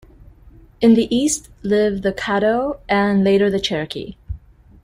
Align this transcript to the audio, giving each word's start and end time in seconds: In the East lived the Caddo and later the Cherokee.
In 0.81 0.95
the 0.95 1.15
East 1.15 1.49
lived 1.61 2.01
the 2.01 2.11
Caddo 2.11 2.79
and 2.89 3.23
later 3.23 3.51
the 3.51 3.59
Cherokee. 3.59 4.15